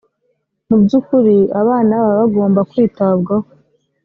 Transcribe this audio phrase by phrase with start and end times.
[0.67, 3.47] mu by’ukuri abana baba bagomba kwitabwaho